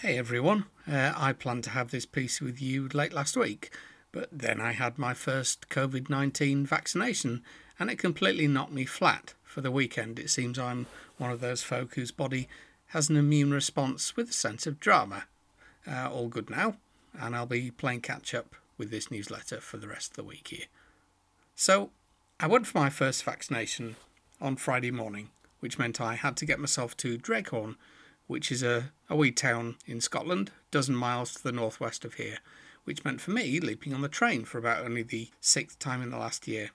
[0.00, 3.70] Hey everyone, uh, I planned to have this piece with you late last week,
[4.12, 7.42] but then I had my first COVID 19 vaccination
[7.78, 9.34] and it completely knocked me flat.
[9.44, 10.86] For the weekend, it seems I'm
[11.18, 12.48] one of those folk whose body
[12.86, 15.24] has an immune response with a sense of drama.
[15.86, 16.76] Uh, all good now,
[17.12, 20.48] and I'll be playing catch up with this newsletter for the rest of the week
[20.48, 20.64] here.
[21.54, 21.90] So,
[22.40, 23.96] I went for my first vaccination
[24.40, 25.28] on Friday morning,
[25.58, 27.76] which meant I had to get myself to Dreghorn
[28.30, 32.14] which is a, a wee town in Scotland, a dozen miles to the northwest of
[32.14, 32.38] here,
[32.84, 36.10] which meant for me leaping on the train for about only the sixth time in
[36.10, 36.70] the last year.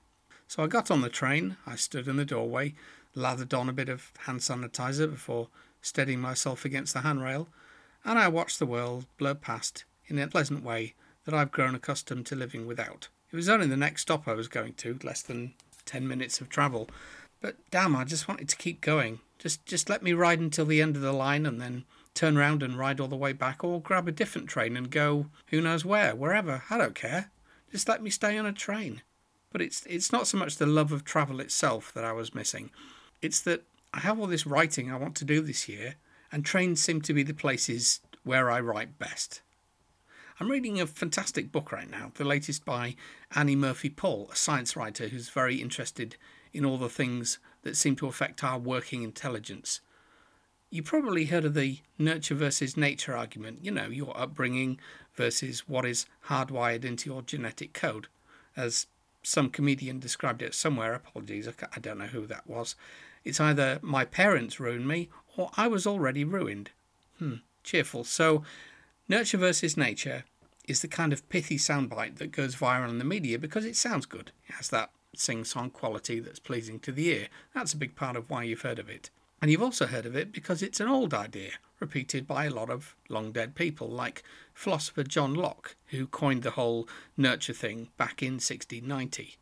[0.46, 2.74] So I got on the train, I stood in the doorway,
[3.14, 5.48] lathered on a bit of hand sanitizer before
[5.80, 7.48] steadying myself against the handrail,
[8.04, 10.92] and I watched the world blur past in a pleasant way
[11.24, 13.08] that I've grown accustomed to living without.
[13.32, 15.54] It was only the next stop I was going to, less than
[15.86, 16.90] 10 minutes of travel,
[17.40, 19.20] but damn, I just wanted to keep going.
[19.38, 22.62] Just just let me ride until the end of the line and then turn round
[22.62, 25.84] and ride all the way back, or grab a different train and go who knows
[25.84, 26.64] where, wherever.
[26.70, 27.30] I don't care.
[27.70, 29.02] Just let me stay on a train.
[29.52, 32.70] But it's it's not so much the love of travel itself that I was missing.
[33.22, 35.96] It's that I have all this writing I want to do this year,
[36.32, 39.42] and trains seem to be the places where I write best.
[40.38, 42.94] I'm reading a fantastic book right now, the latest by
[43.34, 46.16] Annie Murphy Paul, a science writer who's very interested
[46.56, 49.80] in all the things that seem to affect our working intelligence.
[50.70, 54.80] You probably heard of the nurture versus nature argument, you know, your upbringing
[55.14, 58.08] versus what is hardwired into your genetic code.
[58.56, 58.86] As
[59.22, 62.74] some comedian described it somewhere, apologies, I don't know who that was.
[63.24, 66.70] It's either my parents ruined me or I was already ruined.
[67.18, 68.04] Hmm, cheerful.
[68.04, 68.42] So,
[69.08, 70.24] nurture versus nature
[70.66, 74.06] is the kind of pithy soundbite that goes viral in the media because it sounds
[74.06, 74.32] good.
[74.48, 77.28] It has that sing song quality that's pleasing to the ear.
[77.54, 79.10] That's a big part of why you've heard of it.
[79.40, 82.70] And you've also heard of it because it's an old idea, repeated by a lot
[82.70, 84.22] of long dead people, like
[84.54, 89.36] philosopher John Locke, who coined the whole nurture thing back in 1690.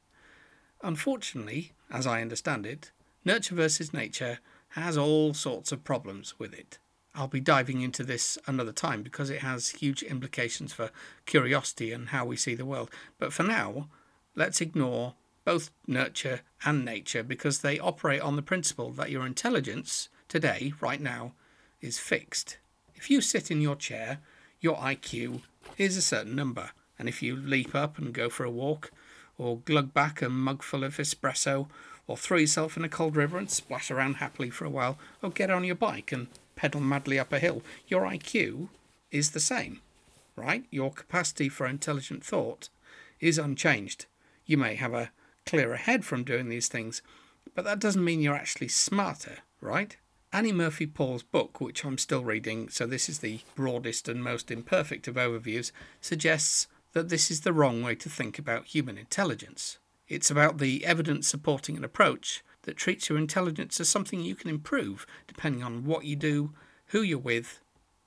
[0.83, 2.91] Unfortunately, as I understand it,
[3.25, 4.41] nurture versus nature
[4.71, 6.79] has all sorts of problems with it.
[7.15, 10.91] I'll be diving into this another time because it has huge implications for
[11.27, 12.91] curiosity and how we see the world.
[13.19, 13.89] But for now,
[14.35, 15.15] let's ignore
[15.45, 21.01] both nurture and nature because they operate on the principle that your intelligence today, right
[21.01, 21.33] now,
[21.81, 22.59] is fixed.
[22.95, 24.21] If you sit in your chair,
[24.61, 25.43] your IQ
[25.77, 28.91] is a certain number, and if you leap up and go for a walk,
[29.37, 31.69] or glug back a mugful of espresso,
[32.07, 35.31] or throw yourself in a cold river and splash around happily for a while, or
[35.31, 38.69] get on your bike and pedal madly up a hill, your IQ
[39.11, 39.81] is the same,
[40.37, 40.65] right?
[40.71, 42.69] Your capacity for intelligent thought
[43.21, 44.07] is unchanged.
[44.47, 45.11] You may have a
[45.47, 47.03] clearer head from doing these things,
[47.55, 49.97] but that doesn't mean you're actually smarter, right?
[50.33, 54.51] Annie Murphy Paul's book, which I'm still reading, so this is the broadest and most
[54.51, 59.79] imperfect of overviews, suggests that this is the wrong way to think about human intelligence.
[60.09, 64.51] It's about the evidence supporting an approach that treats your intelligence as something you can
[64.51, 66.53] improve depending on what you do,
[66.87, 67.61] who you're with,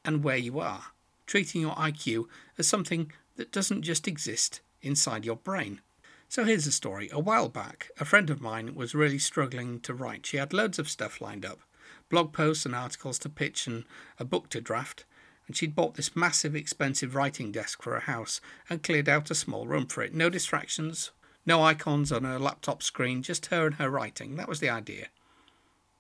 [0.04, 0.86] and where you are.
[1.26, 2.26] Treating your IQ
[2.58, 5.82] as something that doesn't just exist inside your brain.
[6.30, 7.10] So here's the story.
[7.12, 10.26] A while back, a friend of mine was really struggling to write.
[10.26, 11.60] She had loads of stuff lined up
[12.10, 13.84] blog posts and articles to pitch and
[14.20, 15.06] a book to draft.
[15.46, 19.36] And she'd bought this massive, expensive writing desk for her house and cleared out a
[19.36, 20.14] small room for it.
[20.14, 21.12] No distractions,
[21.46, 24.36] no icons on her laptop screen, just her and her writing.
[24.36, 25.08] That was the idea.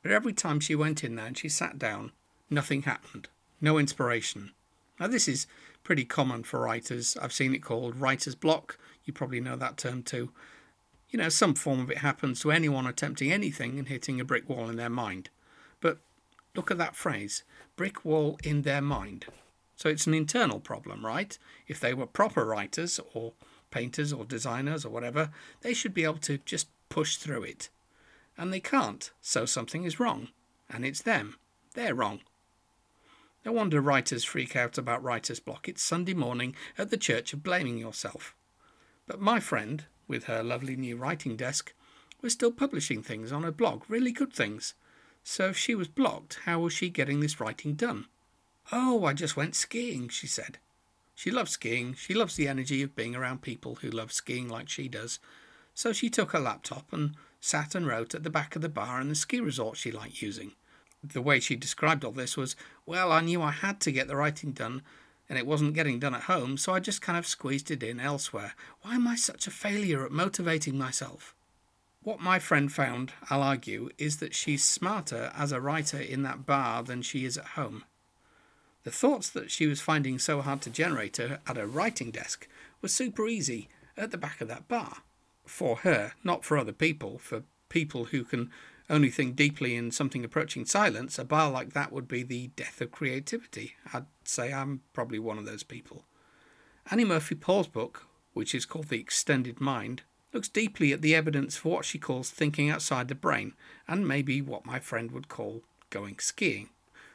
[0.01, 2.11] But every time she went in there and she sat down,
[2.49, 3.29] nothing happened.
[3.61, 4.51] No inspiration.
[4.99, 5.47] Now, this is
[5.83, 7.15] pretty common for writers.
[7.21, 8.77] I've seen it called writer's block.
[9.07, 10.31] You probably know that term too.
[11.09, 14.50] You know, some form of it happens to anyone attempting anything and hitting a brick
[14.50, 15.29] wall in their mind.
[15.79, 16.00] But
[16.53, 17.44] look at that phrase
[17.78, 19.28] brick wall in their mind.
[19.78, 21.38] So it's an internal problem, right?
[21.68, 23.34] If they were proper writers or
[23.72, 25.29] painters or designers or whatever,
[25.62, 27.69] they should be able to just push through it.
[28.38, 30.29] And they can't, so something is wrong.
[30.69, 31.38] And it's them.
[31.75, 32.22] They're wrong.
[33.45, 35.69] No wonder writers freak out about writer's block.
[35.69, 38.36] It's Sunday morning at the church of blaming yourself.
[39.07, 41.74] But my friend, with her lovely new writing desk,
[42.21, 44.74] was still publishing things on her blog, really good things.
[45.24, 48.06] So if she was blocked, how was she getting this writing done?
[48.71, 50.57] Oh, I just went skiing, she said.
[51.15, 51.95] She loves skiing.
[51.95, 55.19] She loves the energy of being around people who love skiing like she does.
[55.74, 59.01] So she took her laptop and sat and wrote at the back of the bar
[59.01, 60.51] in the ski resort she liked using
[61.04, 62.56] the way she described all this was,
[62.86, 64.81] well, I knew I had to get the writing done,
[65.29, 68.00] and it wasn't getting done at home, so I just kind of squeezed it in
[68.00, 68.53] elsewhere.
[68.81, 71.35] Why am I such a failure at motivating myself?
[72.03, 76.45] What my friend found, I'll argue, is that she's smarter as a writer in that
[76.45, 77.83] bar than she is at home.
[78.83, 82.47] The thoughts that she was finding so hard to generate at her writing desk
[82.81, 85.00] were super easy at the back of that bar.
[85.45, 88.50] For her, not for other people, for people who can
[88.89, 92.80] only think deeply in something approaching silence, a bar like that would be the death
[92.81, 93.75] of creativity.
[93.94, 96.06] I'd say I'm probably one of those people.
[96.89, 101.57] Annie Murphy Paul's book, which is called The Extended Mind, looks deeply at the evidence
[101.57, 103.54] for what she calls thinking outside the brain,
[103.88, 106.69] and maybe what my friend would call going skiing.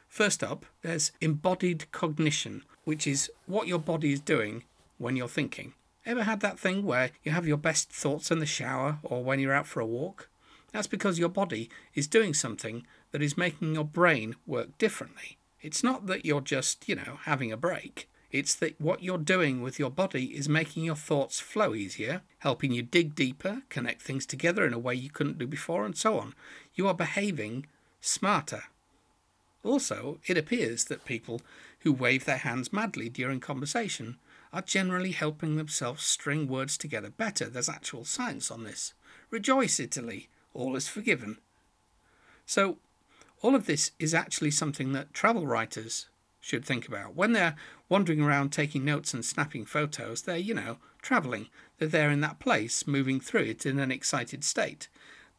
[0.07, 4.63] First up, there's embodied cognition, which is what your body is doing
[4.99, 5.73] when you're thinking.
[6.05, 9.39] Ever had that thing where you have your best thoughts in the shower or when
[9.39, 10.29] you're out for a walk?
[10.73, 15.37] That's because your body is doing something that is making your brain work differently.
[15.61, 18.09] It's not that you're just, you know, having a break.
[18.31, 22.71] It's that what you're doing with your body is making your thoughts flow easier, helping
[22.71, 26.19] you dig deeper, connect things together in a way you couldn't do before, and so
[26.19, 26.33] on.
[26.73, 27.67] You are behaving
[28.01, 28.63] smarter.
[29.63, 31.41] Also, it appears that people
[31.81, 34.17] who wave their hands madly during conversation
[34.51, 37.47] are generally helping themselves string words together better.
[37.47, 38.93] There's actual science on this.
[39.29, 41.37] Rejoice, Italy all is forgiven.
[42.45, 42.77] So,
[43.41, 46.07] all of this is actually something that travel writers
[46.39, 47.15] should think about.
[47.15, 47.55] When they're
[47.89, 51.47] wandering around taking notes and snapping photos, they're, you know, travelling.
[51.77, 54.87] They're there in that place, moving through it in an excited state.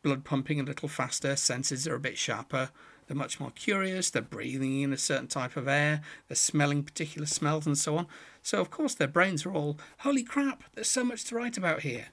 [0.03, 2.71] Blood pumping a little faster, senses are a bit sharper,
[3.07, 7.27] they're much more curious, they're breathing in a certain type of air, they're smelling particular
[7.27, 8.07] smells and so on.
[8.43, 11.81] So, of course, their brains are all, holy crap, there's so much to write about
[11.81, 12.09] here.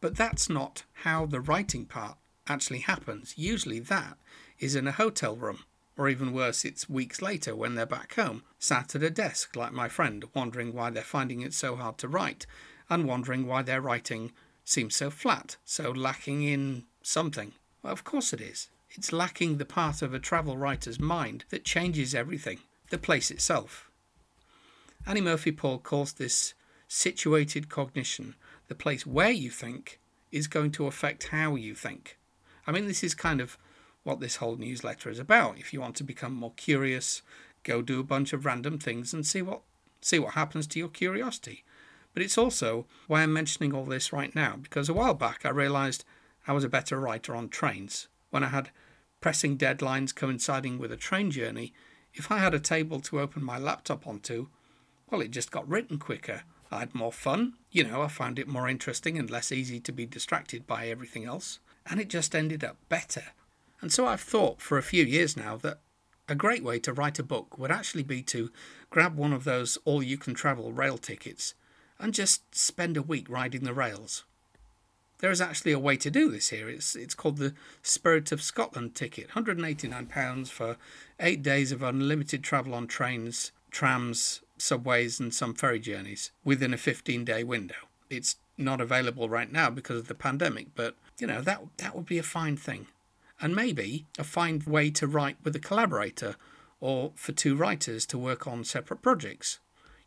[0.00, 2.16] But that's not how the writing part
[2.50, 3.34] actually happens.
[3.36, 4.18] Usually that
[4.58, 5.60] is in a hotel room,
[5.96, 9.72] or even worse, it's weeks later when they're back home, sat at a desk like
[9.72, 12.46] my friend, wondering why they're finding it so hard to write,
[12.88, 14.32] and wondering why their writing
[14.64, 17.52] seems so flat, so lacking in something.
[17.82, 18.68] Well, of course it is.
[18.90, 22.58] It's lacking the part of a travel writer's mind that changes everything,
[22.90, 23.88] the place itself.
[25.06, 26.54] Annie Murphy Paul calls this
[26.88, 28.34] situated cognition.
[28.68, 30.00] The place where you think
[30.30, 32.18] is going to affect how you think.
[32.70, 33.58] I mean, this is kind of
[34.04, 35.58] what this whole newsletter is about.
[35.58, 37.20] If you want to become more curious,
[37.64, 39.62] go do a bunch of random things and see what
[40.00, 41.64] see what happens to your curiosity.
[42.14, 45.48] But it's also why I'm mentioning all this right now because a while back I
[45.48, 46.04] realized
[46.46, 48.06] I was a better writer on trains.
[48.30, 48.70] When I had
[49.20, 51.72] pressing deadlines coinciding with a train journey,
[52.14, 54.46] if I had a table to open my laptop onto,
[55.10, 56.44] well, it just got written quicker.
[56.70, 57.54] I had more fun.
[57.72, 61.24] You know, I found it more interesting and less easy to be distracted by everything
[61.24, 63.24] else and it just ended up better.
[63.80, 65.80] And so I've thought for a few years now that
[66.28, 68.52] a great way to write a book would actually be to
[68.88, 71.54] grab one of those all you can travel rail tickets
[71.98, 74.24] and just spend a week riding the rails.
[75.18, 76.68] There is actually a way to do this here.
[76.68, 80.76] It's it's called the Spirit of Scotland ticket, £189 for
[81.18, 86.78] eight days of unlimited travel on trains, trams, subways, and some ferry journeys within a
[86.78, 87.74] 15 day window.
[88.08, 92.06] It's not available right now because of the pandemic, but you know, that that would
[92.06, 92.86] be a fine thing.
[93.40, 96.36] And maybe a fine way to write with a collaborator
[96.80, 99.58] or for two writers to work on separate projects.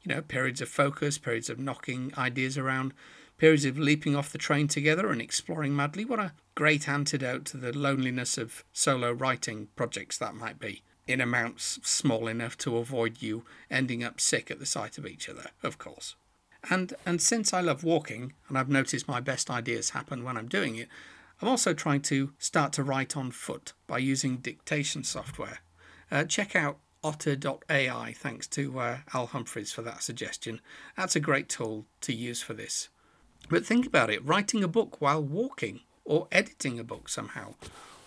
[0.04, 2.94] You know, periods of focus, periods of knocking ideas around,
[3.38, 6.06] periods of leaping off the train together and exploring madly.
[6.06, 11.22] What a great antidote to the loneliness of solo writing projects that might be, in
[11.22, 15.52] amounts small enough to avoid you ending up sick at the sight of each other,
[15.64, 16.16] of course.
[16.70, 20.48] And and since I love walking, and I've noticed my best ideas happen when I'm
[20.48, 20.88] doing it,
[21.42, 25.60] I'm also trying to start to write on foot by using dictation software.
[26.10, 28.14] Uh, check out otter.ai.
[28.18, 30.62] Thanks to uh, Al Humphreys for that suggestion.
[30.96, 32.90] That's a great tool to use for this.
[33.50, 37.56] But think about it writing a book while walking or editing a book somehow.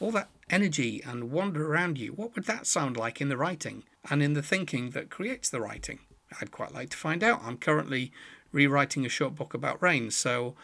[0.00, 3.84] All that energy and wonder around you, what would that sound like in the writing
[4.08, 6.00] and in the thinking that creates the writing?
[6.40, 7.42] I'd quite like to find out.
[7.42, 8.12] I'm currently
[8.52, 10.10] rewriting a short book about rain.
[10.10, 10.54] So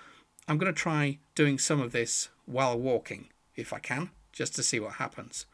[0.49, 4.62] I'm going to try doing some of this while walking, if I can, just to
[4.62, 5.47] see what happens.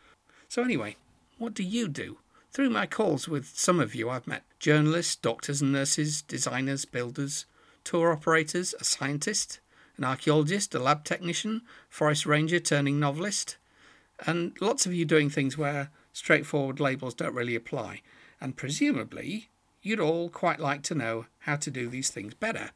[0.49, 0.97] So, anyway,
[1.37, 2.19] what do you do?
[2.53, 7.45] Through my calls with some of you, I've met journalists, doctors and nurses, designers, builders,
[7.85, 9.61] tour operators, a scientist,
[9.99, 13.57] an archaeologist, a lab technician, forest ranger turning novelist,
[14.27, 18.03] and lots of you doing things where straightforward labels don't really apply.
[18.41, 19.51] And presumably,
[19.83, 22.71] you'd all quite like to know how to do these things better.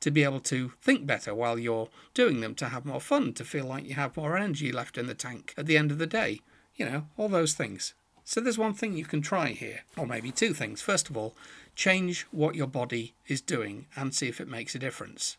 [0.00, 3.44] To be able to think better while you're doing them, to have more fun, to
[3.44, 6.06] feel like you have more energy left in the tank at the end of the
[6.06, 6.40] day.
[6.76, 7.94] You know, all those things.
[8.24, 10.82] So there's one thing you can try here, or maybe two things.
[10.82, 11.34] First of all,
[11.74, 15.36] change what your body is doing and see if it makes a difference.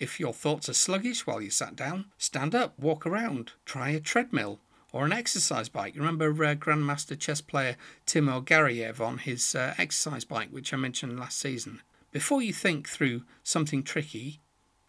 [0.00, 4.00] If your thoughts are sluggish while you sat down, stand up, walk around, try a
[4.00, 4.58] treadmill,
[4.94, 5.94] or an exercise bike.
[5.96, 11.18] Remember uh, Grandmaster chess player Timur Gareyev on his uh, exercise bike, which I mentioned
[11.18, 11.82] last season.
[12.12, 14.38] Before you think through something tricky,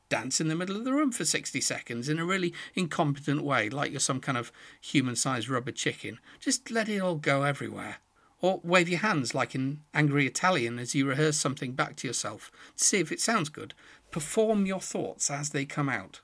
[0.08, 3.68] dance in the middle of the room for 60 seconds in a really incompetent way,
[3.68, 6.20] like you're some kind of human sized rubber chicken.
[6.40, 7.98] Just let it all go everywhere.
[8.42, 12.52] Or wave your hands like in Angry Italian as you rehearse something back to yourself
[12.78, 13.74] to see if it sounds good.
[14.12, 16.22] Perform your thoughts as they come out.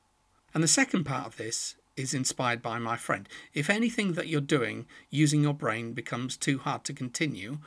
[0.53, 3.27] And the second part of this is inspired by my friend.
[3.53, 7.59] If anything that you're doing using your brain becomes too hard to continue,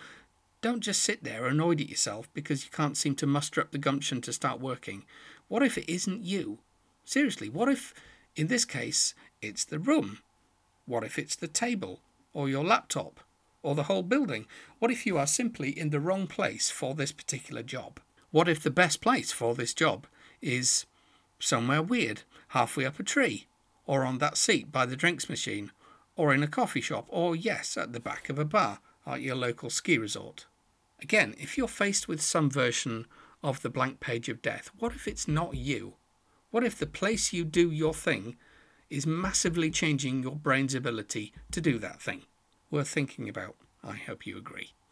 [0.61, 3.79] don't just sit there annoyed at yourself because you can't seem to muster up the
[3.79, 5.05] gumption to start working.
[5.49, 6.59] What if it isn't you?
[7.05, 7.93] Seriously, what if,
[8.35, 10.21] in this case, it's the room?
[10.87, 12.01] What if it's the table,
[12.33, 13.21] or your laptop,
[13.63, 14.47] or the whole building?
[14.79, 18.01] What if you are simply in the wrong place for this particular job?
[18.31, 20.07] What if the best place for this job
[20.41, 20.87] is
[21.39, 23.47] somewhere weird, halfway up a tree,
[23.87, 25.73] or on that seat by the drinks machine,
[26.17, 29.37] or in a coffee shop, or yes, at the back of a bar at your
[29.37, 30.47] local ski resort.
[31.01, 33.07] Again, if you're faced with some version
[33.43, 35.95] of the blank page of death, what if it's not you?
[36.51, 38.37] What if the place you do your thing
[38.89, 42.23] is massively changing your brain's ability to do that thing?
[42.71, 43.57] Worth thinking about.
[43.83, 44.75] I hope you agree.